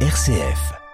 [0.00, 0.85] RCF.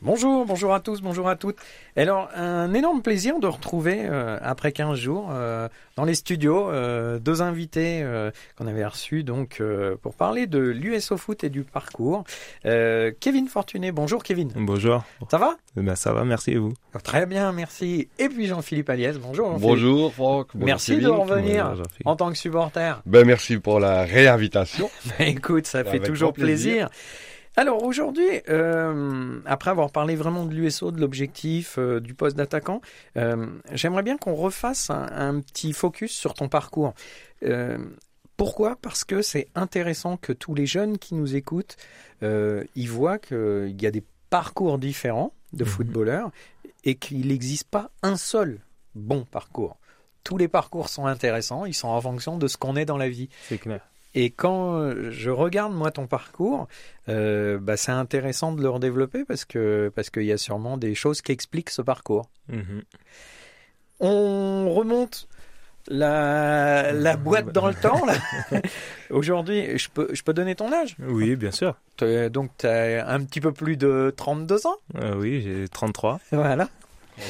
[0.00, 1.56] Bonjour, bonjour à tous, bonjour à toutes.
[1.96, 7.18] Alors, un énorme plaisir de retrouver, euh, après 15 jours, euh, dans les studios, euh,
[7.18, 11.64] deux invités euh, qu'on avait reçus donc euh, pour parler de l'USO Foot et du
[11.64, 12.22] parcours.
[12.64, 14.52] Euh, Kevin Fortuné, bonjour Kevin.
[14.54, 15.02] Bonjour.
[15.32, 15.56] Ça va?
[15.76, 16.74] Eh ben, ça va, merci et vous?
[17.02, 18.08] Très bien, merci.
[18.20, 19.46] Et puis Jean-Philippe Aliès, bonjour.
[19.48, 19.68] Jean-Philippe.
[19.68, 20.46] Bonjour Franck.
[20.54, 21.04] Bonjour, Merci Kevin.
[21.06, 23.02] de revenir Bonjour, en tant que supporter.
[23.04, 24.88] Ben, merci pour la réinvitation.
[25.18, 26.88] Ben, écoute, ça fait toujours plaisir.
[27.58, 32.80] Alors aujourd'hui, euh, après avoir parlé vraiment de l'USO, de l'objectif, euh, du poste d'attaquant,
[33.16, 36.94] euh, j'aimerais bien qu'on refasse un, un petit focus sur ton parcours.
[38.36, 38.76] Pourquoi?
[38.80, 41.76] Parce que c'est intéressant que tous les jeunes qui nous écoutent,
[42.22, 45.70] ils voient qu'il y a des parcours différents de Mhm.
[45.70, 46.30] footballeurs
[46.84, 48.60] et qu'il n'existe pas un seul
[48.94, 49.78] bon parcours.
[50.22, 53.08] Tous les parcours sont intéressants, ils sont en fonction de ce qu'on est dans la
[53.08, 53.28] vie.
[53.48, 53.80] C'est clair.
[54.14, 56.66] Et quand euh, je regarde moi ton parcours,
[57.08, 60.94] euh, bah, c'est intéressant de le redévelopper parce que parce qu'il y a sûrement des
[60.94, 62.28] choses qui expliquent ce parcours.
[62.48, 62.82] Mhm.
[64.00, 65.28] On remonte
[65.88, 68.14] la, la boîte dans le temps là.
[69.10, 70.96] Aujourd'hui, je peux je peux donner ton âge?
[71.00, 71.76] Oui, bien sûr.
[72.30, 74.76] Donc tu as un petit peu plus de 32 ans?
[74.96, 76.20] Euh, oui, j'ai 33.
[76.32, 76.68] Voilà.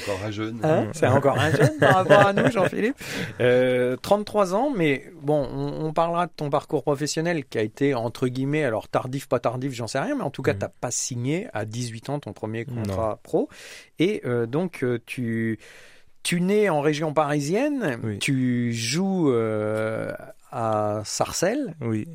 [0.03, 0.61] Encore un jeune.
[0.62, 2.97] Hein, c'est encore un jeune par rapport à nous, Jean-Philippe.
[3.41, 7.95] Euh, 33 ans, mais bon, on, on parlera de ton parcours professionnel qui a été
[7.95, 10.58] entre guillemets, alors tardif, pas tardif, j'en sais rien, mais en tout cas, Mhm.
[10.58, 13.48] t'as pas signé à 18 ans ton premier contrat pro,
[13.98, 15.58] et euh, donc euh, tu
[16.25, 18.19] tu nais en région parisienne, Oui.
[18.19, 20.12] tu joues euh,
[20.50, 22.06] à Sarcelles, Oui.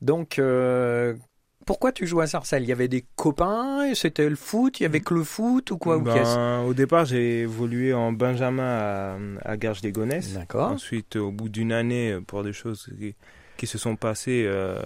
[0.00, 0.38] donc.
[0.38, 1.14] euh,
[1.64, 2.62] pourquoi tu joues à Sarcelles?
[2.62, 5.78] Il y avait des copains, c'était le foot, il y avait que le foot ou
[5.78, 5.96] quoi?
[5.96, 9.16] Ou Ben, au départ, j'ai évolué en Benjamin à,
[9.50, 10.34] à Garges-les-Gonesse.
[10.34, 10.70] D'accord.
[10.70, 13.14] Ensuite, au bout d'une année, pour des choses qui,
[13.56, 14.82] qui se sont passées, euh,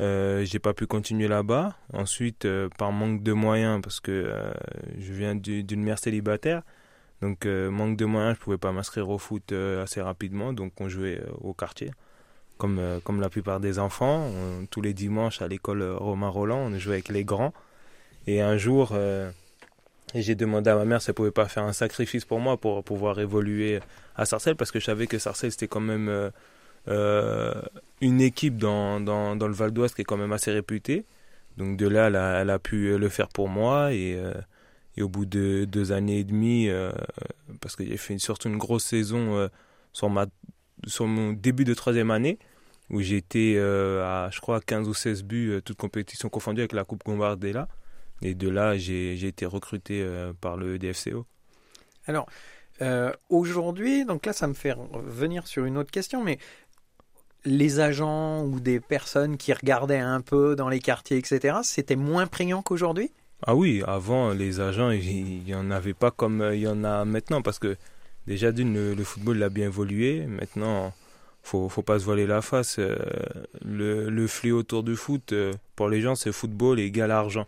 [0.00, 1.76] euh, j'ai pas pu continuer là-bas.
[1.92, 4.50] Ensuite, euh, par manque de moyens, parce que euh,
[4.98, 6.62] je viens du- d'une mère célibataire,
[7.20, 10.72] donc euh, manque de moyens, je pouvais pas m'inscrire au foot euh, assez rapidement, donc
[10.80, 11.90] on jouait euh, au quartier.
[12.60, 14.30] Comme, euh, comme la plupart des enfants,
[14.68, 17.54] tous les dimanches à l'école euh, Romain Roland, on jouait avec les grands.
[18.26, 19.30] Et un jour, euh,
[20.14, 22.84] j'ai demandé à ma mère si elle pouvait pas faire un sacrifice pour moi pour
[22.84, 23.80] pouvoir évoluer
[24.14, 26.30] à Sarcelles parce que je savais que Sarcelles c'était quand même
[26.86, 31.06] une équipe dans, dans, le Val d'Oise qui est quand même assez réputée.
[31.56, 32.08] Donc de là,
[32.42, 34.20] elle a, pu le faire pour moi et,
[35.00, 36.68] au bout de deux années et demie,
[37.62, 39.48] parce que j'ai fait surtout une grosse saison
[39.94, 40.26] sur, ma,
[40.86, 42.38] sur mon début de troisième année
[42.90, 46.72] où j'étais euh, à, je crois, 15 ou 16 buts, euh, toutes compétitions confondues avec
[46.72, 47.68] la Coupe Gambardella.
[48.22, 51.24] Et de là, j'ai été recruté euh, par le DFCO.
[52.06, 52.26] Alors,
[52.82, 56.38] euh, aujourd'hui, donc là, ça me fait revenir sur une autre question, mais
[57.44, 62.26] les agents ou des personnes qui regardaient un peu dans les quartiers, etc., c'était moins
[62.26, 63.10] prégnant qu'aujourd'hui?
[63.46, 67.06] Ah oui, avant, les agents, il n'y en avait pas comme il y en a
[67.06, 67.76] maintenant, parce que
[68.26, 70.26] déjà, d'une, le, le football a bien évolué.
[70.26, 70.92] Maintenant,
[71.42, 72.78] faut, faut pas se voiler la face.
[72.78, 72.96] euh,
[73.64, 77.46] le, le fléau autour du foot, euh, pour les gens, c'est football égal argent.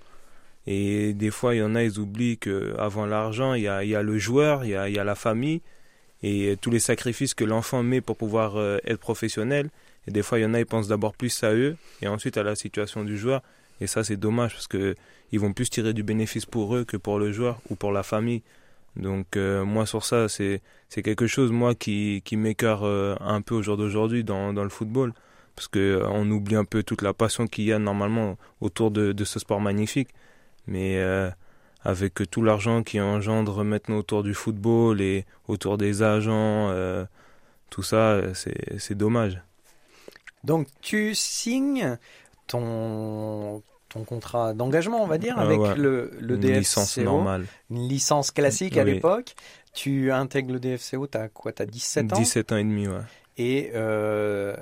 [0.66, 3.94] Et des fois, il y en a, ils oublient qu'avant l'argent, il y a, y
[3.94, 5.60] a le joueur, il y a, y a la famille,
[6.22, 9.70] et tous les sacrifices que l'enfant met pour pouvoir euh, être professionnel.
[10.06, 12.36] Et des fois, il y en a, ils pensent d'abord plus à eux, et ensuite
[12.36, 13.42] à la situation du joueur.
[13.80, 14.94] Et ça, c'est dommage, parce que
[15.32, 18.02] ils vont plus tirer du bénéfice pour eux que pour le joueur ou pour la
[18.02, 18.42] famille.
[18.96, 20.60] Donc euh, moi sur ça, c'est
[21.02, 24.70] quelque chose moi qui qui m'écœure euh, un peu au jour d'aujourd'hui dans dans le
[24.70, 25.14] football
[25.56, 29.12] parce que euh, oublie un peu toute la passion qu'il y a normalement autour de
[29.12, 30.10] de ce sport magnifique.
[30.66, 31.02] Mais
[31.82, 36.72] avec tout l'argent qui engendre maintenant autour du football et autour des agents,
[37.70, 39.42] tout ça, c'est dommage.
[40.44, 41.98] Donc, tu signes
[42.46, 45.74] ton, ton contrat d'engagement, on va dire, Ah avec ouais.
[45.76, 47.44] le, le Une DFCO, licence normale.
[47.70, 48.94] une licence classique à Oui.
[48.94, 49.34] l'époque.
[49.74, 52.16] Tu intègres le DFCO, tu as quoi Tu as 17 ans?
[52.18, 53.00] 17 ans et demi, ouais.
[53.38, 54.54] Et euh,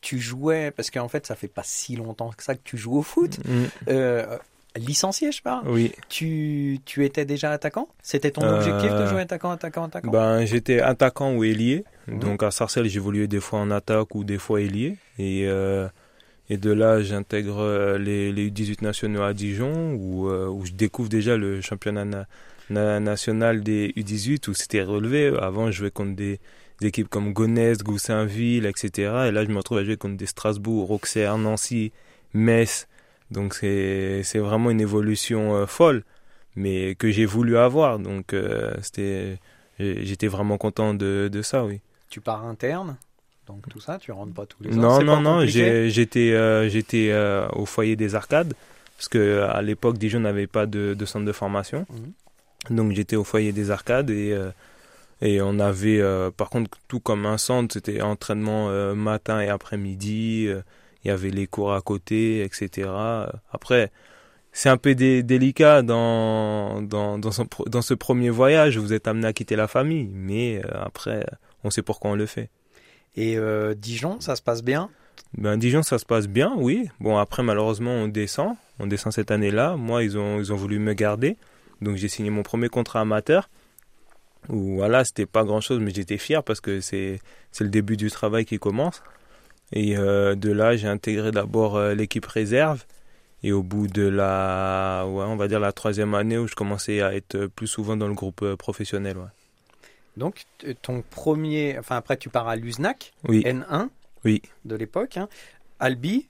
[0.00, 2.96] tu jouais, parce qu'en fait, ça fait pas si longtemps que ça que tu joues
[2.98, 3.38] au foot.
[3.44, 4.38] Mm, Euh,
[4.76, 5.68] licencié, je parle.
[5.68, 5.92] oui.
[6.08, 7.88] Tu, tu étais déjà attaquant?
[8.02, 10.10] C'était ton Euh, objectif de jouer attaquant, attaquant, attaquant?
[10.10, 11.84] Ben, j'étais attaquant ou ailier.
[12.08, 12.18] Mhm.
[12.20, 14.96] Donc à Sarcelles, j'évoluais des fois en attaque ou des fois ailier.
[15.18, 15.88] Et, euh,
[16.52, 20.72] et de là, j'intègre euh, les, les U18 nationaux à Dijon, où, euh, où je
[20.72, 22.26] découvre déjà le championnat na-
[22.68, 25.28] na- national des U18, où c'était relevé.
[25.40, 26.40] Avant, je jouais contre des,
[26.82, 29.28] équipes comme Gonesse, Goussainville, etc.
[29.28, 31.90] Et là, je me retrouve à jouer contre des Strasbourg, Auxerre, Nancy,
[32.34, 32.86] Metz.
[33.30, 36.04] Donc c'est vraiment une évolution euh, folle,
[36.54, 37.98] mais que j'ai voulu avoir.
[37.98, 38.34] Donc
[39.78, 41.80] J'étais vraiment content de ça, oui.
[42.10, 42.98] Tu pars interne?
[43.46, 44.80] Donc tout ça, tu rentres pas tous les ans.
[44.80, 48.54] Non, non, non, j'étais euh, j'étais euh, au foyer des arcades,
[48.96, 51.86] parce que à l'époque, Dijon n'avait pas de, de centre de formation.
[51.90, 52.76] Mhm.
[52.76, 54.50] Donc j'étais au foyer des arcades et, euh,
[55.20, 59.48] et on avait, euh, par contre, tout comme un centre, c'était entraînement euh, matin et
[59.48, 60.60] après-midi, euh,
[61.04, 62.88] il y avait les cours à côté, etc.
[63.50, 63.90] Après,
[64.52, 69.08] c'est un peu dé- délicat dans, dans, dans, son dans ce premier voyage, vous êtes
[69.08, 71.26] amené à quitter la famille, mais euh, après,
[71.64, 72.48] on sait pourquoi on le fait.
[73.16, 74.90] Et euh, Dijon, ça se passe bien?
[75.36, 76.88] Ben, Dijon, ça se passe bien, oui.
[77.00, 78.56] Bon, après, malheureusement, on descend.
[78.78, 79.76] On descend cette année-là.
[79.76, 81.36] Moi, ils ont, ils ont voulu me garder.
[81.80, 83.48] Donc, j'ai signé mon premier contrat amateur.
[84.48, 87.20] Où, voilà, c'était pas grand-chose, mais j'étais fier parce que c'est,
[87.60, 89.02] le début du travail qui commence.
[89.72, 92.84] Et euh, de là, j'ai intégré d'abord euh, l'équipe réserve.
[93.42, 97.14] Et au bout de la, on va dire la troisième année où je commençais à
[97.14, 99.16] être plus souvent dans le groupe professionnel.
[100.16, 101.76] Donc, t- ton premier.
[101.78, 103.88] Enfin, après, tu pars à Luznac, Oui, N1
[104.24, 104.42] Oui.
[104.64, 105.16] de l'époque.
[105.16, 105.28] hein.
[105.80, 106.28] Albi,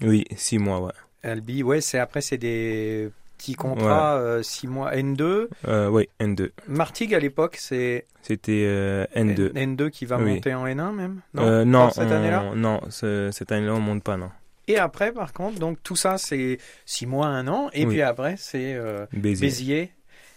[0.00, 0.92] oui, six mois, ouais.
[1.22, 5.48] Albi, ouais, c'est après, c'est des petits contrats, 6 mois, N2.
[5.66, 6.50] Euh, oui, N2.
[6.68, 9.52] Martigues, à l'époque, c'est C'était euh, N2.
[9.56, 10.34] N- N2 qui va Oui.
[10.34, 11.20] monter en N1 même?
[11.34, 11.42] Non,
[11.86, 12.52] euh, cette année-là?
[12.54, 14.30] Non, ce- cette année-là, on monte pas, non.
[14.68, 17.68] Et après, par contre, donc tout ça, c'est 6 mois, 1 an.
[17.74, 17.94] Et Oui.
[17.94, 19.46] puis après, c'est euh, Béziers.
[19.46, 19.92] Béziers.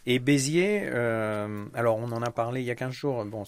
[0.09, 3.25] Et Béziers, euh, alors on en a parlé il y a 15 jours.
[3.25, 3.43] Bon.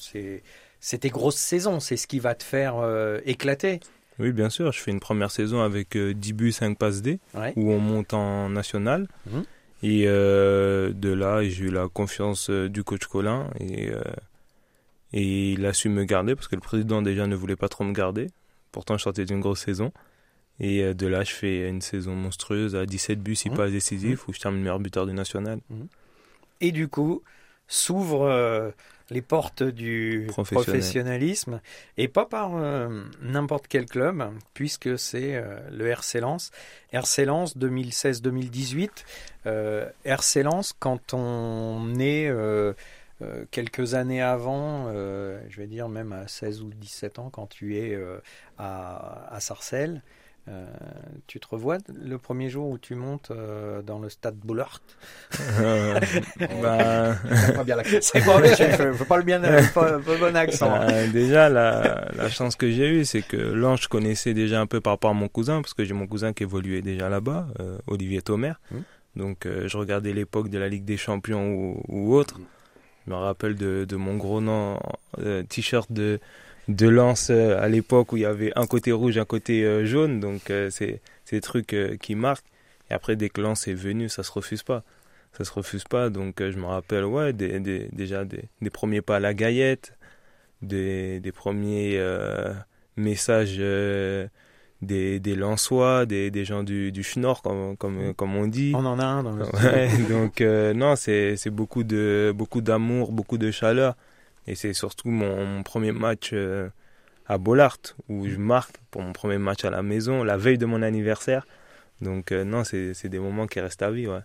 [0.81, 3.79] C'était grosse saison, c'est ce qui va te faire euh, éclater.
[4.19, 4.71] Oui, bien sûr.
[4.73, 7.53] Je fais une première saison avec euh, 10 buts, 5 passes D, Ouais.
[7.55, 9.07] où on monte en national.
[9.31, 9.43] Mhm.
[9.83, 13.49] Et euh, de là, j'ai eu la confiance euh, du coach Colin.
[13.61, 14.01] Et, euh,
[15.13, 17.85] et il a su me garder, parce que le président déjà ne voulait pas trop
[17.85, 18.27] me garder.
[18.73, 19.93] Pourtant, je sortais d'une grosse saison.
[20.59, 23.55] Et euh, de là, je fais une saison monstrueuse à 17 buts, 6 Mhm.
[23.55, 25.59] passes décisives, où je termine meilleur buteur du national.
[26.61, 27.23] Et du coup,
[27.67, 28.71] s'ouvrent euh,
[29.09, 31.61] les portes du professionnalisme.
[31.97, 34.23] Et pas par euh, n'importe quel club,
[34.53, 36.51] puisque c'est euh, le RC Lens.
[36.91, 38.89] RC Lens 2016-2018.
[39.45, 42.73] Euh, RC Lens, quand on est euh,
[43.51, 47.99] quelques années avant, je vais dire même à 16 ou 17 ans, quand tu es
[48.57, 50.01] à, à Sarcelles,
[50.49, 50.65] euh,
[51.27, 54.81] tu te revois le premier jour où tu montes euh, dans le stade Boulard
[55.59, 55.99] Euh,
[56.61, 57.15] bah,
[57.53, 58.39] pas bien la C'est pas
[59.05, 60.73] pas le bien, pas, pas le bon accent.
[60.73, 64.65] Euh, déjà, la, la chance que j'ai eue, c'est que l'ange je connaissais déjà un
[64.65, 67.47] peu par rapport à mon cousin, parce que j'ai mon cousin qui évoluait déjà là-bas,
[67.59, 68.53] euh, Olivier Thomer.
[68.71, 68.83] Mhm.
[69.15, 72.39] Donc, euh, je regardais l'époque de la Ligue des Champions ou, ou autre.
[73.05, 74.79] Je me rappelle de, de mon gros nom,
[75.19, 76.19] euh, t-shirt de,
[76.69, 79.85] de Lens euh, à l'époque où il y avait un côté rouge, un côté euh,
[79.85, 80.21] jaune.
[80.21, 81.01] Donc, euh, c'est
[81.31, 82.45] des trucs qui marquent.
[82.89, 84.83] Et après, dès que Lens est venu, ça se refuse pas.
[85.37, 86.09] Ça se refuse pas.
[86.09, 89.93] Donc, je me rappelle, ouais, des, des- déjà des, des premiers pas à la gaillette,
[90.61, 92.53] des, des premiers euh,
[92.97, 94.27] messages euh,
[94.81, 98.73] des, des Lensois, des, des gens du, du Schnorr, comme, comme, comme on dit.
[98.75, 103.11] On en a un dans le Ouais, donc euh, non, c'est beaucoup de beaucoup d'amour,
[103.11, 103.95] beaucoup de chaleur,
[104.47, 106.69] et c'est surtout mon, mon premier match euh,
[107.27, 107.77] à Bollard
[108.07, 111.45] où je marque pour mon premier match à la maison, la veille de mon anniversaire.
[112.01, 114.21] Donc euh, non, c'est c'est des moments qui restent à vie, ouais.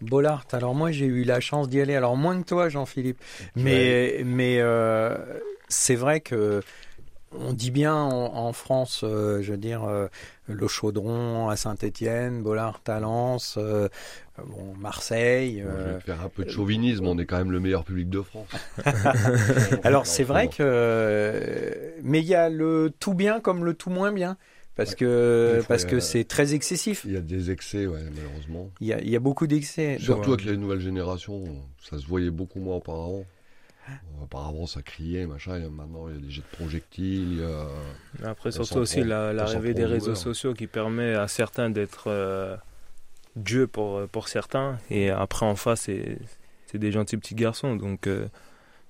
[0.00, 0.44] Bollard.
[0.52, 1.94] Alors moi j'ai eu la chance d'y aller.
[1.94, 3.20] Alors moins que toi Jean-Philippe,
[3.56, 5.16] mais mais euh,
[5.68, 6.62] c'est vrai que
[7.32, 10.08] on dit bien en, en France, euh, je veux dire, euh,
[10.46, 13.88] le Chaudron à Saint-Étienne, Bollard à Lens, euh,
[14.46, 15.62] bon Marseille.
[15.62, 17.60] Bon, je euh, vais te faire un peu de chauvinisme, on est quand même le
[17.60, 18.48] meilleur public de France.
[19.84, 24.12] Alors c'est vrai que, mais il y a le tout bien comme le tout moins
[24.12, 24.36] bien,
[24.76, 24.96] parce Ouais.
[24.96, 27.02] que parce que c'est très excessif.
[27.04, 28.70] Il y a des excès, ouais, malheureusement.
[28.80, 29.98] Il y a, il y a beaucoup d'excès.
[30.00, 31.44] Surtout avec les nouvelles générations,
[31.82, 33.24] ça se voyait beaucoup moins auparavant.
[34.22, 35.56] Auparavant, ça criait, machin.
[35.56, 37.32] et maintenant, il y a des jets de projectiles.
[37.32, 41.28] il y a- Après, surtout aussi la- l'arrivée des aux réseaux sociaux qui permet à
[41.28, 42.56] certains d'être euh,
[43.36, 46.18] Dieu pour, pour certains, et après en face, c'est
[46.66, 47.76] c'est des gentils petits garçons.
[47.76, 48.26] Donc, euh,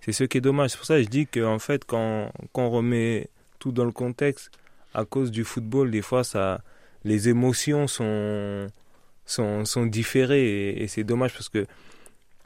[0.00, 0.70] c'est ce qui est dommage.
[0.70, 3.28] C'est pour ça que je dis qu'en fait, quand, quand on remet
[3.60, 4.50] tout dans le contexte,
[4.94, 6.60] à cause du football, des fois, ça,
[7.04, 8.66] les émotions sont,
[9.26, 11.66] sont, sont différées, et, et c'est dommage parce que,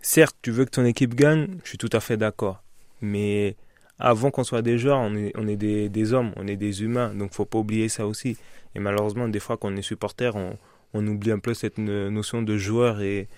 [0.02, 2.62] certes, tu veux que ton équipe gagne, je suis tout à fait d'accord,
[3.00, 3.56] mais
[3.98, 7.44] avant qu'on soit des joueurs, on est, des, hommes, on est des humains, donc faut
[7.44, 8.36] pas oublier ça aussi.
[8.74, 12.42] Et malheureusement, des fois, quand on est supporter, on, oublie un peu cette no- notion
[12.42, 13.28] de joueur et,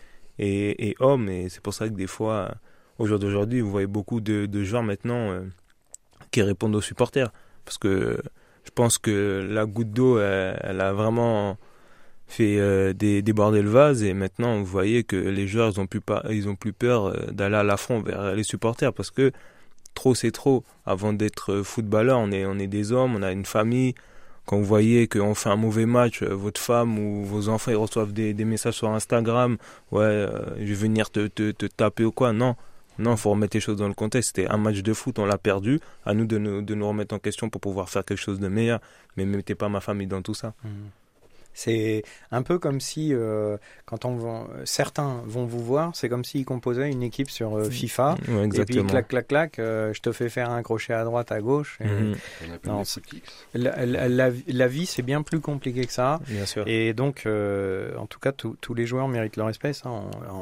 [1.00, 2.54] homme, et c'est pour ça que des fois,
[2.98, 5.42] au jour d'aujourd'hui, vous voyez beaucoup de, joueurs maintenant euh,
[6.30, 7.30] qui répondent aux supporters,
[7.64, 8.18] parce que
[8.64, 11.58] je pense que la goutte d'eau, elle a vraiment
[12.26, 15.86] fait euh, dé- déborder le vase, et maintenant, vous voyez que les joueurs, ils ont
[15.86, 16.00] plus,
[16.30, 19.32] ils ont plus peur euh, d'aller à l'affront vers les supporters, parce que
[19.94, 20.64] trop c'est trop.
[20.86, 23.94] Avant d'être footballeur, on est, on est des hommes, on a une famille.
[24.46, 28.12] Quand vous voyez qu'on fait un mauvais match, votre femme ou vos enfants ils reçoivent
[28.12, 29.56] des, messages sur Instagram,
[29.90, 30.26] ouais,
[30.58, 32.34] je vais venir te, te, taper ou quoi.
[32.34, 32.54] Non,
[32.98, 34.36] non, faut remettre les choses dans le contexte.
[34.36, 35.80] C'était un match de foot, on l'a perdu.
[36.04, 38.48] À nous de, nous de nous remettre en question pour pouvoir faire quelque chose de
[38.48, 38.80] meilleur.
[39.16, 40.54] Mais mettez pas ma famille dans tout ça.
[40.62, 40.68] Mmh.
[41.54, 43.56] C'est un peu comme si, euh,
[43.86, 48.16] quand on certains vont vous voir, c'est comme s'ils composaient une équipe sur euh, FIFA.
[48.28, 51.40] et puis, clac, clac, clac, euh, je te fais faire un crochet à droite, à
[51.40, 51.78] gauche.
[51.80, 52.14] Mhm.
[53.54, 56.20] la, vie, c'est bien plus compliqué que ça.
[56.28, 56.66] Bien sûr.
[56.66, 59.90] Et donc, en tout cas, tous les joueurs méritent leur respect, ça,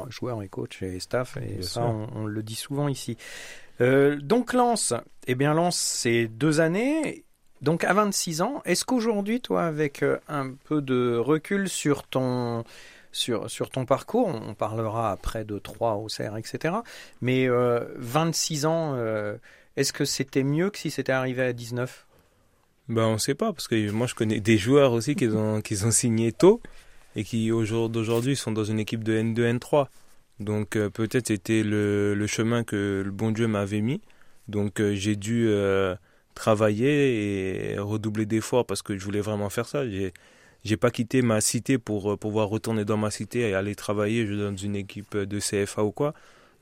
[0.09, 1.37] joueurs et coachs et staff.
[1.37, 3.17] Et ça, on, on, le dit souvent ici.
[3.79, 4.93] donc, Lance,
[5.27, 7.23] eh bien, Lance, c'est deux années.
[7.63, 12.65] Donc à 26 ans, est-ce qu'aujourd'hui, toi, avec euh, un peu de recul sur ton,
[13.13, 16.75] sur, sur ton parcours, on parlera après de 3 au CER, etc.
[17.21, 19.37] Mais 26 euh, ans, euh,
[19.77, 22.05] est-ce que c'était mieux que si c'était arrivé à 19
[22.89, 25.61] ben, On ne sait pas, parce que moi je connais des joueurs aussi qui ont,
[25.61, 26.59] qui ont signé tôt
[27.15, 29.87] et qui au jour d'aujourd'hui sont dans une équipe de N2, N3.
[30.41, 34.01] Donc peut-être c'était le, le, chemin que le bon Dieu m'avait mis.
[34.49, 35.47] Donc j'ai dû
[36.33, 39.87] travailler et redoubler d'efforts parce que je voulais vraiment faire ça.
[39.87, 40.13] J'ai
[40.63, 44.25] j'ai pas quitté ma cité pour euh, pouvoir retourner dans ma cité et aller travailler
[44.25, 46.13] dans une équipe de CFA ou quoi.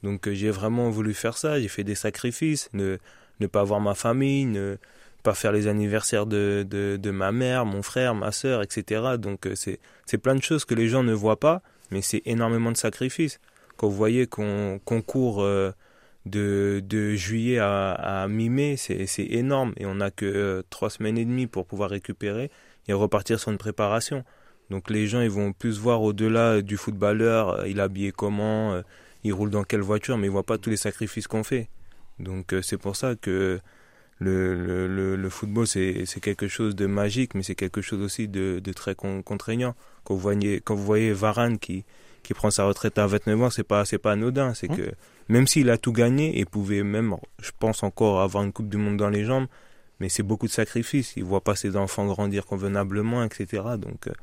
[0.04, 1.60] Donc euh, j'ai vraiment voulu faire ça.
[1.60, 2.98] J'ai fait des sacrifices, ne
[3.40, 4.78] ne pas voir ma famille, ne
[5.24, 9.18] pas faire les anniversaires de, de, ma mère, mon frère, ma soeur, etc.
[9.20, 11.62] Donc euh, c'est c'est plein de choses que les gens ne voient pas,
[11.92, 13.40] mais c'est énormément de sacrifices.
[13.78, 15.46] Quand vous voyez qu'on qu'on court
[16.25, 19.74] de, de juillet à, à mi-mai, c'est énorme.
[19.78, 22.51] Et on n'a que euh, trois semaines et demie pour pouvoir récupérer
[22.88, 24.24] et repartir sur une préparation.
[24.70, 28.74] Donc les gens, ils vont plus voir au-delà du footballeur, euh, il est habillé comment,
[28.74, 28.82] euh,
[29.24, 31.70] il roule dans quelle voiture, mais ils voient pas tous les sacrifices qu'on fait.
[32.20, 33.60] Donc c'est pour ça que
[34.20, 38.60] le, le, le, football, c'est quelque chose de magique, mais c'est quelque chose aussi de,
[38.60, 39.75] de très contraignant.
[40.04, 41.84] Quand vous voyez, quand vous voyez Varane qui,
[42.24, 44.54] qui prend sa retraite à 29 ans, c'est pas, c'est pas anodin.
[44.54, 44.78] C'est mmh.
[44.78, 44.92] que
[45.30, 48.78] même s'il a tout gagné et pouvait même, je pense encore avoir une Coupe du
[48.78, 49.48] Monde dans les jambes,
[50.00, 51.13] mais c'est beaucoup de sacrifices.
[51.16, 53.63] Il voit pas ses enfants grandir convenablement, etc.
[53.78, 54.13] Donc euh,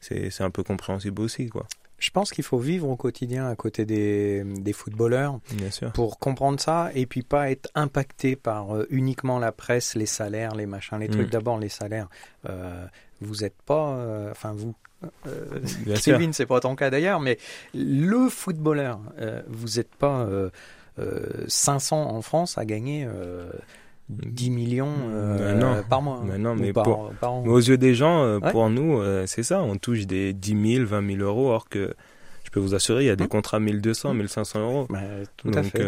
[0.00, 1.66] c'est un peu compréhensible aussi, quoi.
[1.96, 5.92] Je pense qu'il faut vivre au quotidien à côté des, des footballeurs Bien sûr.
[5.92, 10.54] pour comprendre ça et puis pas être impacté par euh, uniquement la presse, les salaires,
[10.54, 11.28] les machins, les trucs.
[11.28, 11.30] Mm.
[11.30, 12.08] D'abord les salaires.
[12.50, 12.84] Euh,
[13.22, 14.74] vous n'êtes pas, enfin vous,
[15.26, 15.60] euh,
[16.02, 17.38] Kevin, c'est pas ton cas d'ailleurs, mais
[17.74, 20.26] le footballeur, euh, vous n'êtes pas
[21.46, 23.06] 500 euh, en France à gagner
[24.08, 24.92] 10 millions
[25.88, 26.20] par mois.
[26.24, 26.72] Mais non, mais,
[27.22, 29.62] aux yeux des gens, pour nous, c'est ça.
[29.62, 31.94] On touche des 10 000, 20 000 euros, or que
[32.44, 33.28] je peux vous assurer, il y a des hum.
[33.28, 34.64] contrats 1200, 1500 hum.
[34.64, 34.86] euros.
[34.90, 35.00] Bah,
[35.36, 35.84] tout à fait.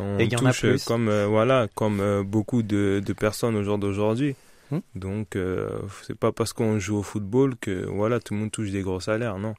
[0.00, 4.36] on Et touche comme voilà, comme beaucoup de, de personnes au jour d'aujourd'hui.
[4.70, 4.80] Hmm.
[4.94, 8.70] Donc, euh, c'est pas parce qu'on joue au football que voilà, tout le monde touche
[8.70, 9.54] des gros salaires, non.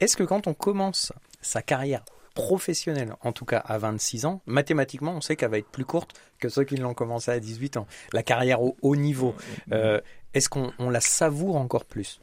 [0.00, 5.12] Est-ce que quand on commence sa carrière professionnelle, en tout cas à 26 ans, mathématiquement,
[5.12, 7.86] on sait qu'elle va être plus courte que ceux qui l'ont commencé à 18 ans.
[8.12, 9.34] La carrière au haut niveau,
[9.72, 10.00] euh,
[10.34, 12.20] est-ce qu'on la savoure encore plus?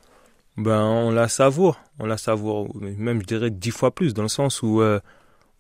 [0.58, 4.28] Ben, on la savoure, on la savoure, même je dirais dix fois plus, dans le
[4.28, 5.00] sens où, euh,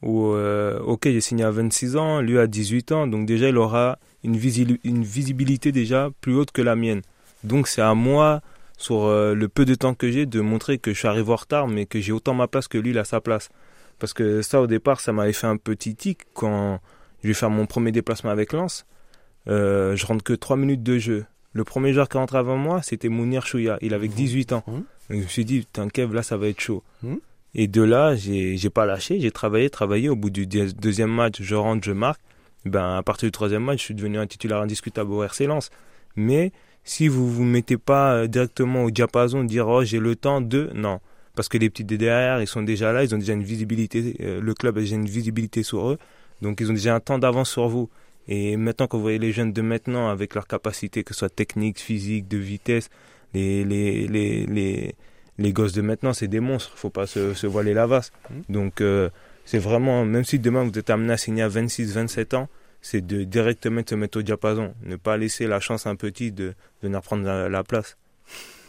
[0.01, 4.00] où ok, j'ai signé à 26 ans, lui à 18 ans, donc déjà il aura
[4.24, 4.39] une,
[4.84, 7.01] une visibilité déjà plus haute que la mienne.
[7.43, 8.41] Donc c'est à moi,
[8.81, 11.36] sur euh, le peu de temps que j'ai, de montrer que je suis arrivé en
[11.36, 13.50] retard, mais que j'ai autant ma place que lui, il a sa place.
[14.00, 16.79] Parce que ça, au départ, ça m'avait fait un petit tic quand
[17.24, 18.86] je vais faire mon premier déplacement avec Lens.
[19.48, 21.25] Euh, je rentre que 3 minutes de jeu.
[21.53, 23.77] Le premier joueur qui est rentré avant moi, c'était Mounir Chouya.
[23.81, 24.63] Il avait 18 ans.
[24.65, 24.79] Mmh.
[25.12, 26.84] je me suis dit, Kev, là, ça va être chaud.
[27.53, 29.20] Et de là, j'ai pas lâché.
[29.20, 30.10] J'ai travaillé, travaillé.
[30.10, 32.22] Au bout du deuxième match, je rentre, je marque
[32.65, 35.70] ben, à partir du troisième match, je suis devenu un titulaire indiscutable au RC Lens.
[36.15, 36.51] Mais
[36.84, 40.70] si vous vous mettez pas euh, directement au diapason dire oh j'ai le temps de
[40.74, 41.00] non
[41.36, 44.41] parce que les petits derrière ils sont déjà là ils ont déjà une visibilité euh,
[44.41, 45.98] le club a déjà une visibilité sur eux
[46.41, 47.89] donc ils ont déjà un temps d'avance sur vous
[48.27, 51.29] et maintenant que vous voyez les jeunes de maintenant avec leur capacité que ce soit
[51.29, 52.89] technique physique de vitesse
[53.34, 54.96] les les les les,
[55.38, 58.54] les gosses de maintenant c'est des monstres faut pas se, se voiler la vasse mmh.
[58.54, 59.10] donc euh,
[59.46, 62.48] c'est vraiment, même si demain vous êtes amené à signer à 26, 27 ans,
[62.82, 64.74] c'est de directement se mettre au diapason.
[64.84, 67.98] Ne pas laisser la chance à un petit de, de venir prendre la, place.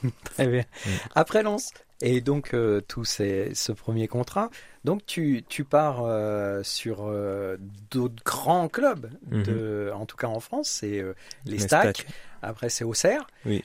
[0.24, 0.64] Très bien.
[0.84, 0.90] Mm.
[1.14, 4.50] Après Lens, et donc euh, tout ces, ce premier contrat,
[4.84, 7.56] donc tu, tu pars euh, sur euh,
[7.90, 9.94] d'autres grands clubs, de, mm-hmm.
[9.94, 11.02] en tout cas en France, c'est
[11.46, 12.06] les, Stacks,
[12.42, 13.26] après c'est Auxerre.
[13.46, 13.62] Oui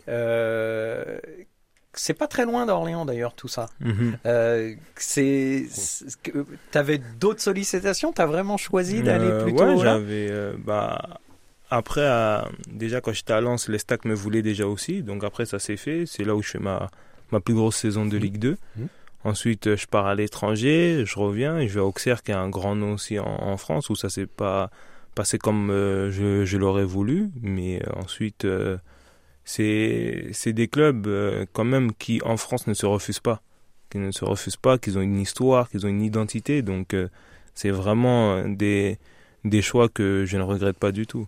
[1.99, 3.67] c'est pas très loin d'Orléans d'ailleurs tout ça.
[3.81, 4.17] Mhm.
[4.25, 5.65] Euh, c'est,
[6.71, 10.27] t'avais d'autres sollicitations, t'as vraiment choisi d'aller Euh, plutôt ouais, j'avais.
[10.29, 11.19] euh, bah,
[11.69, 12.07] après,
[12.71, 15.03] déjà quand j'étais à Lens, les stacks me voulaient déjà aussi.
[15.03, 16.05] Donc après, ça s'est fait.
[16.05, 16.89] C'est là où je fais ma,
[17.31, 18.57] ma plus grosse saison de Ligue 2.
[18.77, 18.87] Mhm.
[19.23, 22.49] Ensuite, je pars à l'étranger, je reviens et je vais à Auxerre, qui est un
[22.49, 24.69] grand nom aussi en, en France, où ça s'est pas
[25.15, 27.29] passé comme euh, je, je l'aurais voulu.
[27.41, 28.77] Mais euh, ensuite, euh,
[29.51, 33.41] c'est c'est des clubs euh, quand même qui en France ne se refusent pas,
[33.89, 36.61] qui ne se refusent pas, qui ont une histoire, qui ont une identité.
[36.61, 37.07] Donc euh,
[37.55, 38.99] c'est vraiment euh, des
[39.45, 41.27] des choix que je ne regrette pas du tout.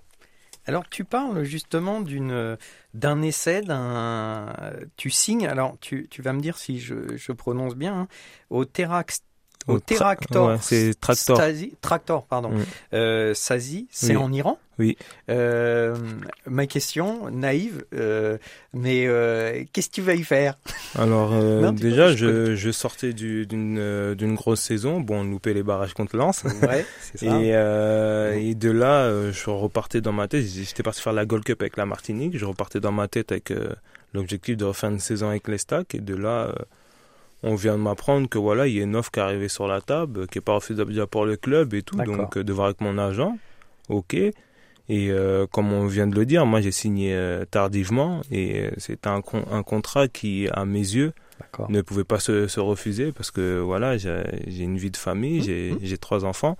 [0.65, 2.57] Alors tu parles justement d'une
[2.93, 4.53] d'un essai, d'un
[4.97, 5.47] tu signes.
[5.47, 8.07] Alors tu, tu vas me dire si je, je prononce bien hein,
[8.49, 9.21] au Terax
[9.67, 10.49] au, Au tra- Teractor.
[10.49, 11.37] ouais, c'est Tractor.
[11.39, 12.49] Stasi- Tractor, pardon.
[12.49, 12.63] Mm.
[12.93, 14.23] Euh, Sazi, c'est Oui.
[14.23, 14.57] en Iran?
[14.79, 14.97] Oui.
[15.29, 15.95] Euh,
[16.47, 18.37] ma question, naïve, euh,
[18.73, 20.57] mais euh, qu'est-ce que tu vas y faire?
[20.95, 25.01] Alors Non, déjà, je sortais du- d'une grosse saison.
[25.01, 26.43] Bon, on loupait les barrages contre Lens.
[26.45, 27.41] Ouais, c'est ça.
[27.41, 30.45] Et, et de là, je repartais dans ma tête.
[30.45, 32.37] J'étais parti faire la Gold Cup avec la Martinique.
[32.37, 33.53] Je repartais dans ma tête avec
[34.13, 35.93] l'objectif de refaire une saison avec les stacks.
[35.93, 36.53] Et de là,
[37.43, 39.67] on vient de m'apprendre que voilà, il y a une offre qui est arrivée sur
[39.67, 41.97] la table, qui est pas refusable déjà pour le club et tout.
[42.05, 43.37] Donc, euh, de voir avec mon agent,
[43.89, 44.15] ok.
[44.89, 48.71] Et euh, comme on vient de le dire, moi j'ai signé euh, tardivement et euh,
[48.77, 51.13] c'est un, con- un contrat qui, à mes yeux,
[51.69, 54.23] ne pouvait pas se, se refuser parce que voilà, j'ai
[54.63, 56.57] une vie de famille, j'ai j'ai trois enfants.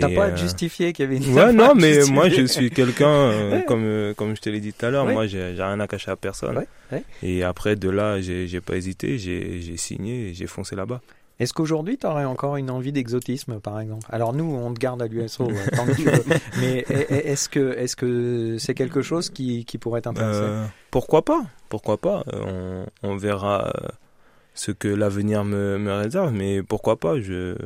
[0.00, 1.22] T'as pas à te justifier, Kevin.
[1.22, 2.14] T'as Ouais, pas non, à te mais justifier.
[2.14, 3.64] moi je suis quelqu'un, euh, Ouais.
[3.66, 5.14] comme, comme je te l'ai dit tout à l'heure, Ouais.
[5.14, 6.58] moi j'ai rien à cacher à personne.
[6.58, 7.02] Ouais, ouais.
[7.22, 11.00] Et après, de là, j'ai pas hésité, j'ai j'ai signé et j'ai foncé là-bas.
[11.40, 14.06] Est-ce qu'aujourd'hui, tu aurais encore une envie d'exotisme, par exemple?
[14.10, 16.24] Alors nous, on te garde à l'USO euh, tant que tu veux.
[16.60, 20.40] Mais est-ce que est-ce que c'est quelque chose qui, qui pourrait t'intéresser?
[20.42, 21.44] Euh, pourquoi pas?
[21.68, 22.24] Pourquoi pas?
[22.32, 23.72] Euh, on, on verra
[24.54, 27.20] ce que l'avenir me, me réserve, mais pourquoi pas?
[27.20, 27.56] Je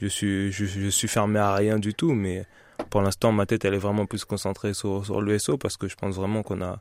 [0.00, 2.46] je suis je, je suis fermé à rien du tout, mais
[2.90, 5.96] pour l'instant ma tête elle est vraiment plus concentrée sur sur l'USO parce que je
[5.96, 6.78] pense vraiment qu'on a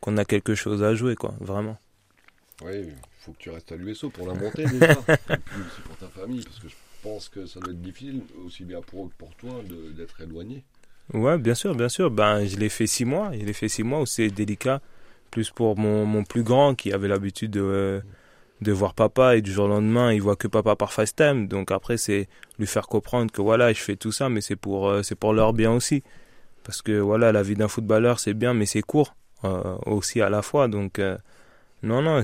[0.00, 1.76] qu'on a quelque chose à jouer quoi, vraiment.
[2.64, 4.92] Oui, il faut que tu restes à l'USO pour la montée déjà.
[4.92, 8.22] et puis aussi pour ta famille, parce que je pense que ça doit être difficile,
[8.44, 9.62] aussi bien pour eux que pour toi,
[9.96, 10.64] d'être éloigné.
[11.12, 12.10] Ouais, bien sûr, bien sûr.
[12.10, 13.30] Ben, je l'ai fait six mois.
[13.32, 14.80] Je l'ai fait six mois où c'est délicat.
[15.30, 18.00] Plus pour mon, mon plus grand qui avait l'habitude de, euh,
[18.62, 21.46] de voir papa et du jour au lendemain, il voit que papa par FaceTime.
[21.46, 22.28] Donc après, c'est
[22.58, 25.32] lui faire comprendre que voilà, je fais tout ça, mais c'est pour, euh, c'est pour
[25.32, 26.02] leur bien aussi.
[26.64, 30.30] Parce que voilà, la vie d'un footballeur, c'est bien, mais c'est court euh, aussi à
[30.30, 30.68] la fois.
[30.68, 31.16] Donc, euh,
[31.82, 32.22] non, non,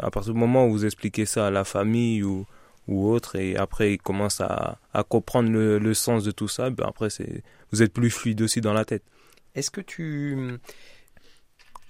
[0.00, 2.46] à partir du moment où vous expliquez ça à la famille ou,
[2.86, 6.70] ou autre, et après ils commencent à, à comprendre le, le sens de tout ça,
[6.70, 9.02] ben après, c'est, vous êtes plus fluide aussi dans la tête.
[9.54, 10.58] Est-ce que tu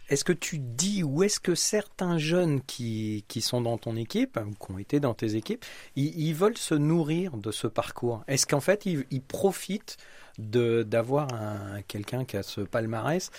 [0.09, 4.39] est-ce que tu dis ou est-ce que certains jeunes qui, qui sont dans ton équipe
[4.39, 5.65] ou qui ont été dans tes équipes,
[5.97, 8.25] ils, ils veulent se nourrir de ce parcours?
[8.27, 9.99] Est-ce qu'en fait ils, ils profitent
[10.39, 13.31] de d'avoir un quelqu'un qui a ce palmarès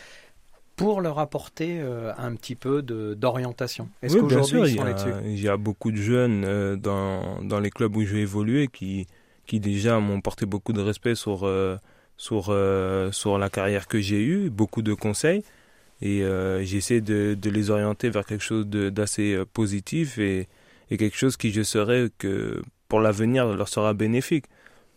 [0.79, 4.69] pour leur apporter euh, un petit peu de d'orientation Est-ce Oui, bien qu'aujourd'hui sûr, ils
[4.69, 5.13] il y, sont là-dessus?
[5.13, 8.67] a, il y a beaucoup de jeunes euh, dans, dans les clubs où j'ai évolué
[8.67, 9.05] qui,
[9.45, 11.77] qui déjà m'ont porté beaucoup de respect sur, euh,
[12.17, 12.45] sur,
[13.13, 15.43] sur la carrière que j'ai eue, beaucoup de conseils.
[16.01, 16.23] Et
[16.61, 20.47] j'essaie de, de les orienter vers quelque chose d'assez positif et,
[20.91, 24.45] et quelque chose qui, je serais, que pour l'avenir, leur sera bénéfique.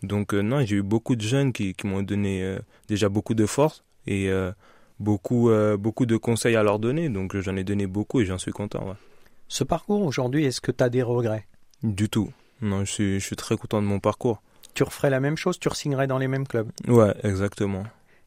[0.05, 3.83] Donc non, j'ai eu beaucoup de jeunes qui, qui m'ont donné déjà beaucoup de force
[4.07, 4.31] et
[5.03, 7.09] beaucoup, euh, beaucoup de conseils à leur donner.
[7.09, 8.87] Donc j'en ai donné beaucoup et j'en suis content.
[8.87, 8.97] ouais.
[9.49, 11.47] Ce parcours aujourd'hui, est-ce que tu as des regrets?
[11.83, 12.33] Du tout.
[12.63, 14.41] Non, je suis, je suis très content de mon parcours.
[14.75, 15.59] Tu referais la même chose?
[15.59, 16.71] Tu re-signerais dans les mêmes clubs?
[16.89, 17.85] Ouais, exactement.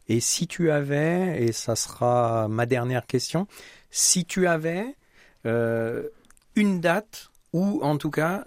[0.07, 3.47] Et si tu avais, et ça sera ma dernière question,
[3.89, 4.95] si tu avais
[5.47, 6.03] euh,
[6.55, 8.45] une date ou en tout cas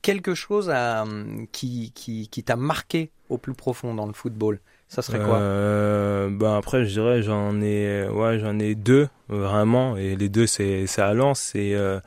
[0.00, 1.04] quelque chose à,
[1.52, 4.58] qui, qui, qui t'a marqué au plus profond dans le football,
[4.94, 9.96] ça serait quoi euh, Ben après, je dirais, j'en ai, ouais, j'en ai deux vraiment,
[9.96, 11.98] et les deux c'est, c'est à Lens, c'est euh,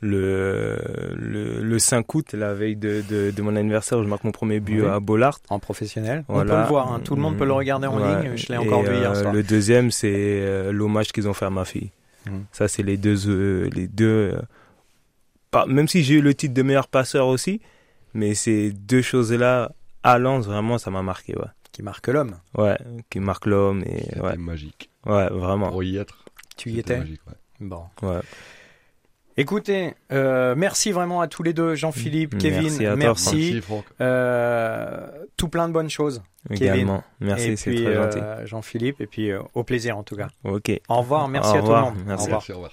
[0.00, 0.78] le,
[1.16, 4.32] le le 5 août, la veille de, de, de mon anniversaire, où je marque mon
[4.32, 4.88] premier but Oui.
[4.88, 5.38] à Bollard.
[5.48, 8.22] En professionnel On peut le voir, hein, tout le monde peut le regarder en Ouais.
[8.22, 9.32] ligne, je l'ai encore Et, vu hier euh, soir.
[9.34, 11.90] Le deuxième, c'est l'hommage qu'ils ont fait à ma fille.
[12.26, 12.44] Mhm.
[12.52, 14.32] Ça, c'est les deux, euh, les deux.
[14.34, 14.40] euh,
[15.50, 17.60] pas, même si j'ai eu le titre de meilleur passeur aussi,
[18.14, 19.70] mais ces deux choses-là,
[20.02, 21.44] à Lens, vraiment, ça m'a marqué, ouais.
[21.72, 22.36] Qui marque l'homme.
[22.56, 22.76] Ouais,
[23.10, 24.90] qui marque l'homme et C'était ouais, magique.
[25.06, 25.70] ouais, vraiment.
[25.70, 26.24] Pour y être,
[26.56, 27.20] Tu y étais magique.
[27.26, 27.34] ouais.
[27.60, 27.84] Bon.
[28.02, 28.20] Ouais.
[29.38, 33.34] Écoutez, euh, merci vraiment à tous les deux, Jean-Philippe, Merci Kevin, à toi, merci.
[33.36, 33.84] Merci, Franck.
[34.02, 35.08] Euh,
[35.38, 36.22] tout plein de bonnes choses.
[36.50, 36.98] Également.
[37.20, 38.18] et Merci, c'est puis très gentil.
[38.20, 40.28] euh, Jean-Philippe, et puis euh, au plaisir en tout cas.
[40.44, 40.70] Ok.
[40.88, 42.04] Au revoir, merci Au à revoir, tout le monde.
[42.06, 42.22] merci.
[42.22, 42.40] Au revoir.
[42.40, 42.72] Merci, au revoir.